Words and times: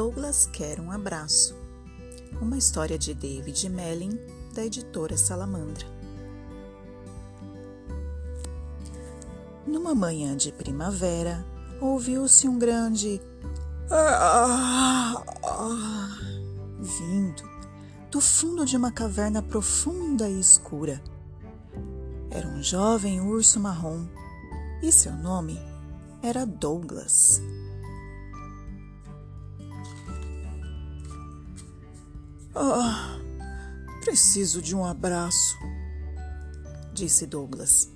Douglas 0.00 0.46
quer 0.46 0.80
um 0.80 0.90
abraço. 0.90 1.54
Uma 2.40 2.56
história 2.56 2.98
de 2.98 3.12
David 3.12 3.68
Mellin, 3.68 4.18
da 4.54 4.64
editora 4.64 5.14
Salamandra. 5.14 5.86
Numa 9.66 9.94
manhã 9.94 10.34
de 10.34 10.52
primavera, 10.52 11.44
ouviu-se 11.82 12.48
um 12.48 12.58
grande 12.58 13.20
vindo 16.80 17.42
do 18.10 18.22
fundo 18.22 18.64
de 18.64 18.78
uma 18.78 18.90
caverna 18.90 19.42
profunda 19.42 20.30
e 20.30 20.40
escura. 20.40 20.98
Era 22.30 22.48
um 22.48 22.62
jovem 22.62 23.20
urso 23.20 23.60
marrom 23.60 24.06
e 24.82 24.90
seu 24.90 25.12
nome 25.12 25.60
era 26.22 26.46
Douglas. 26.46 27.42
Ah, 32.54 33.18
preciso 34.00 34.60
de 34.60 34.74
um 34.74 34.84
abraço, 34.84 35.56
disse 36.92 37.26
Douglas. 37.26 37.88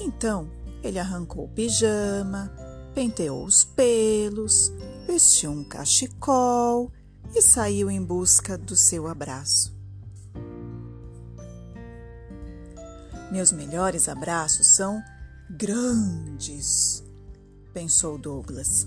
Então 0.00 0.50
ele 0.82 0.98
arrancou 0.98 1.44
o 1.44 1.48
pijama, 1.48 2.50
penteou 2.94 3.44
os 3.44 3.64
pelos, 3.64 4.72
vestiu 5.06 5.50
um 5.50 5.64
cachecol 5.64 6.90
e 7.34 7.42
saiu 7.42 7.90
em 7.90 8.02
busca 8.02 8.56
do 8.56 8.74
seu 8.74 9.06
abraço. 9.06 9.76
Meus 13.30 13.52
melhores 13.52 14.08
abraços 14.08 14.66
são 14.68 15.02
grandes, 15.50 17.04
pensou 17.74 18.16
Douglas, 18.16 18.86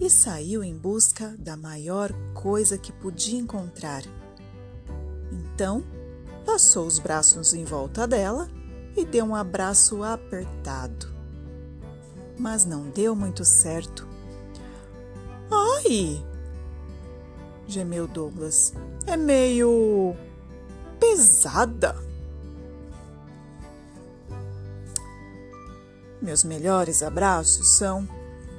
e 0.00 0.08
saiu 0.08 0.64
em 0.64 0.76
busca 0.76 1.36
da 1.38 1.56
maior 1.56 2.10
coisa 2.32 2.78
que 2.78 2.90
podia 2.90 3.38
encontrar. 3.38 4.02
Então, 5.30 5.84
passou 6.46 6.86
os 6.86 6.98
braços 6.98 7.52
em 7.52 7.64
volta 7.64 8.08
dela 8.08 8.48
e 8.96 9.04
deu 9.04 9.26
um 9.26 9.34
abraço 9.34 10.02
apertado. 10.02 11.06
Mas 12.38 12.64
não 12.64 12.88
deu 12.88 13.14
muito 13.14 13.44
certo. 13.44 14.08
Ai! 15.50 16.24
gemeu 17.66 18.08
Douglas. 18.08 18.72
É 19.06 19.16
meio 19.16 20.16
pesada. 20.98 21.94
Meus 26.20 26.42
melhores 26.42 27.02
abraços 27.02 27.68
são 27.68 28.06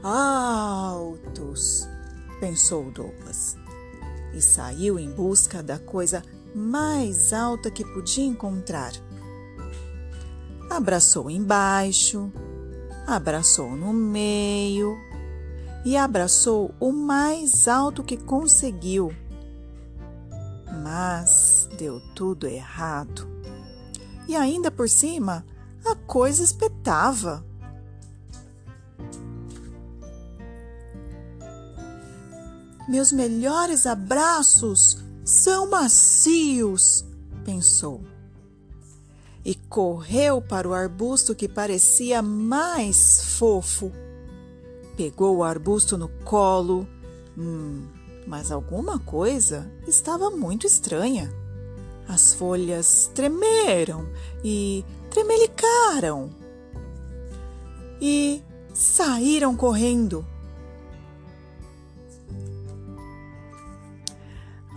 altos, 0.03 1.87
pensou 2.39 2.91
Douglas, 2.91 3.57
e 4.33 4.41
saiu 4.41 4.97
em 4.97 5.11
busca 5.11 5.61
da 5.61 5.77
coisa 5.77 6.23
mais 6.55 7.33
alta 7.33 7.69
que 7.69 7.85
podia 7.85 8.25
encontrar. 8.25 8.91
Abraçou 10.69 11.29
embaixo, 11.29 12.31
abraçou 13.05 13.71
no 13.71 13.93
meio 13.93 14.97
e 15.83 15.97
abraçou 15.97 16.73
o 16.79 16.91
mais 16.91 17.67
alto 17.67 18.03
que 18.03 18.17
conseguiu. 18.17 19.13
Mas 20.83 21.69
deu 21.77 21.99
tudo 22.15 22.47
errado. 22.47 23.27
E 24.27 24.35
ainda 24.35 24.71
por 24.71 24.87
cima, 24.87 25.45
a 25.85 25.95
coisa 25.95 26.43
espetava. 26.43 27.43
Meus 32.91 33.09
melhores 33.09 33.85
abraços 33.87 34.97
são 35.23 35.69
macios, 35.69 37.05
pensou. 37.45 38.01
E 39.45 39.55
correu 39.55 40.41
para 40.41 40.67
o 40.67 40.73
arbusto 40.73 41.33
que 41.33 41.47
parecia 41.47 42.21
mais 42.21 43.37
fofo. 43.37 43.93
Pegou 44.97 45.37
o 45.37 45.43
arbusto 45.45 45.97
no 45.97 46.09
colo. 46.25 46.85
Hum, 47.37 47.87
mas 48.27 48.51
alguma 48.51 48.99
coisa 48.99 49.71
estava 49.87 50.29
muito 50.29 50.67
estranha. 50.67 51.33
As 52.09 52.33
folhas 52.33 53.09
tremeram 53.15 54.05
e 54.43 54.83
tremelicaram. 55.09 56.29
E 58.01 58.43
saíram 58.73 59.55
correndo. 59.55 60.27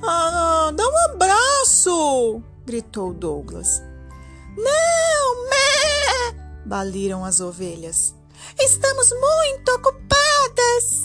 Ah, 0.06 0.70
dá 0.74 0.86
um 0.86 1.14
abraço! 1.14 2.42
gritou 2.66 3.14
Douglas. 3.14 3.82
Não, 4.56 5.48
mé! 5.48 6.64
baliram 6.66 7.24
as 7.24 7.40
ovelhas. 7.40 8.14
Estamos 8.58 9.10
muito 9.10 9.68
ocupadas! 9.72 11.04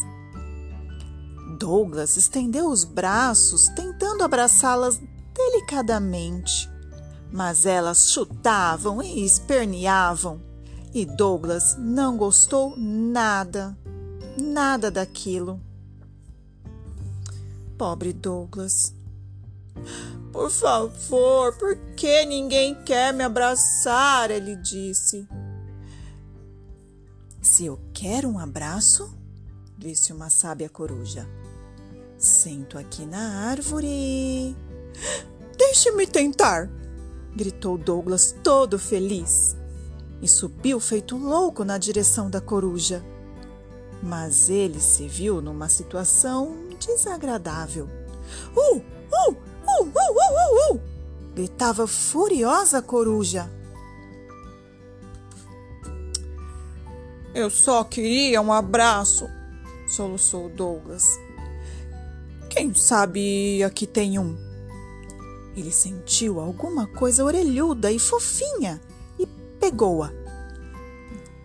Douglas 1.57 2.17
estendeu 2.17 2.67
os 2.67 2.83
braços, 2.83 3.67
tentando 3.69 4.23
abraçá-las 4.23 4.99
delicadamente. 5.33 6.69
Mas 7.31 7.65
elas 7.65 8.11
chutavam 8.11 9.01
e 9.01 9.23
esperneavam, 9.23 10.41
e 10.93 11.05
Douglas 11.05 11.77
não 11.77 12.17
gostou 12.17 12.73
nada, 12.75 13.77
nada 14.37 14.91
daquilo. 14.91 15.68
Pobre 17.79 18.11
Douglas. 18.11 18.93
Por 20.33 20.51
favor, 20.51 21.57
por 21.57 21.77
que 21.95 22.25
ninguém 22.25 22.75
quer 22.83 23.13
me 23.13 23.23
abraçar? 23.23 24.29
Ele 24.29 24.57
disse. 24.57 25.25
Se 27.41 27.65
eu 27.65 27.79
quero 27.93 28.27
um 28.27 28.37
abraço, 28.37 29.17
disse 29.77 30.11
uma 30.11 30.29
sábia 30.29 30.67
coruja, 30.67 31.25
sento 32.17 32.77
aqui 32.77 33.05
na 33.05 33.45
árvore. 33.47 34.57
Deixe-me 35.57 36.05
tentar, 36.05 36.69
gritou 37.33 37.77
Douglas, 37.77 38.35
todo 38.43 38.77
feliz, 38.77 39.55
e 40.21 40.27
subiu 40.27 40.81
feito 40.81 41.15
louco 41.15 41.63
na 41.63 41.77
direção 41.77 42.29
da 42.29 42.41
coruja. 42.41 43.01
Mas 44.03 44.49
ele 44.49 44.81
se 44.81 45.07
viu 45.07 45.41
numa 45.41 45.69
situação 45.69 46.68
desagradável. 46.79 47.89
Uh, 48.55 48.77
uh, 48.77 48.81
uh, 49.27 49.35
uh, 49.67 49.83
uh, 49.83 50.71
uh, 50.71 50.75
uh! 50.75 50.81
gritava 51.35 51.87
furiosa 51.87 52.79
a 52.79 52.81
coruja. 52.81 53.49
Eu 57.33 57.49
só 57.49 57.83
queria 57.83 58.41
um 58.41 58.51
abraço, 58.51 59.29
soluçou 59.87 60.49
Douglas. 60.49 61.05
Quem 62.49 62.73
sabe 62.73 63.63
aqui 63.63 63.85
tem 63.85 64.17
um. 64.17 64.35
Ele 65.55 65.71
sentiu 65.71 66.39
alguma 66.39 66.87
coisa 66.87 67.23
orelhuda 67.23 67.91
e 67.91 67.99
fofinha 67.99 68.81
e 69.17 69.25
pegou-a. 69.59 70.11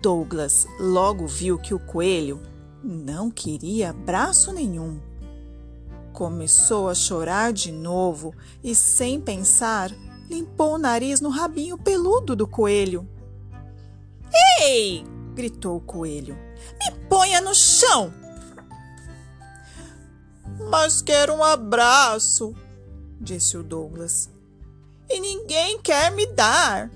Douglas 0.00 0.66
logo 0.78 1.26
viu 1.26 1.58
que 1.58 1.74
o 1.74 1.78
coelho 1.78 2.42
não 2.82 3.30
queria 3.30 3.90
abraço 3.90 4.52
nenhum. 4.52 5.00
Começou 6.14 6.88
a 6.88 6.94
chorar 6.94 7.52
de 7.52 7.72
novo 7.72 8.32
e, 8.62 8.72
sem 8.72 9.20
pensar, 9.20 9.91
limpou 10.30 10.75
o 10.75 10.78
nariz 10.78 11.20
no 11.20 11.28
rabinho 11.28 11.76
peludo 11.76 12.36
do 12.36 12.47
coelho. 12.47 13.04
Ei! 14.60 15.04
gritou 15.34 15.78
o 15.78 15.81
coelho. 15.81 16.38
Me 16.78 16.96
ponha 17.08 17.40
no 17.40 17.52
chão! 17.52 18.14
Mas 20.70 21.02
quero 21.02 21.34
um 21.34 21.43
abraço, 21.43 22.55
disse 23.20 23.56
o 23.56 23.64
Douglas. 23.64 24.31
E 25.11 25.19
ninguém 25.19 25.81
quer 25.82 26.12
me 26.12 26.26
dar. 26.26 26.93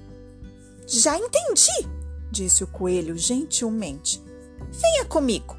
Já 0.87 1.19
entendi, 1.19 1.89
disse 2.31 2.63
o 2.63 2.69
coelho 2.69 3.19
gentilmente. 3.19 4.23
Venha 4.71 5.05
comigo. 5.07 5.57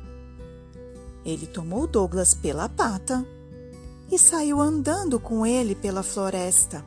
Ele 1.26 1.46
tomou 1.46 1.86
Douglas 1.86 2.34
pela 2.34 2.70
pata 2.70 3.28
e 4.12 4.18
saiu 4.18 4.60
andando 4.60 5.20
com 5.20 5.46
ele 5.46 5.76
pela 5.76 6.04
floresta. 6.04 6.84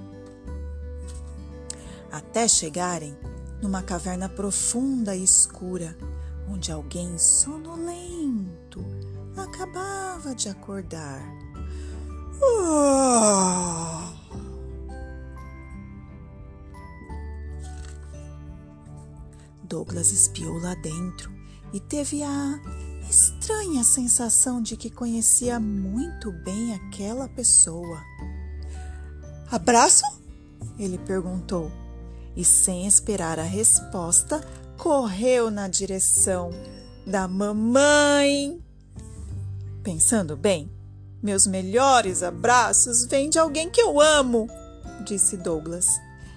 Até 2.10 2.46
chegarem 2.48 3.16
numa 3.62 3.82
caverna 3.82 4.28
profunda 4.28 5.14
e 5.14 5.22
escura, 5.22 5.96
onde 6.48 6.72
alguém 6.72 7.16
sonolento 7.16 8.84
acabava 9.36 10.34
de 10.34 10.48
acordar. 10.48 11.22
Oh! 12.42 14.22
Douglas 19.62 20.12
espiou 20.12 20.58
lá 20.58 20.74
dentro 20.74 21.32
e 21.72 21.80
teve 21.80 22.22
a 22.22 22.60
estranha 23.12 23.84
sensação 23.84 24.62
de 24.62 24.74
que 24.74 24.88
conhecia 24.88 25.60
muito 25.60 26.32
bem 26.32 26.72
aquela 26.72 27.28
pessoa. 27.28 28.00
Abraço? 29.50 30.02
Ele 30.78 30.96
perguntou, 30.96 31.70
e 32.34 32.42
sem 32.42 32.86
esperar 32.86 33.38
a 33.38 33.42
resposta, 33.42 34.40
correu 34.78 35.50
na 35.50 35.68
direção 35.68 36.48
da 37.06 37.28
mamãe. 37.28 38.58
Pensando 39.82 40.34
bem, 40.34 40.72
meus 41.22 41.46
melhores 41.46 42.22
abraços 42.22 43.04
vêm 43.04 43.28
de 43.28 43.38
alguém 43.38 43.68
que 43.68 43.82
eu 43.82 44.00
amo, 44.00 44.48
disse 45.04 45.36
Douglas, 45.36 45.86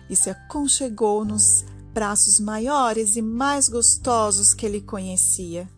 e 0.09 0.15
se 0.15 0.29
aconchegou 0.29 1.23
nos 1.23 1.63
braços 1.93 2.37
maiores 2.37 3.15
e 3.15 3.21
mais 3.21 3.69
gostosos 3.69 4.53
que 4.53 4.65
ele 4.65 4.81
conhecia. 4.81 5.69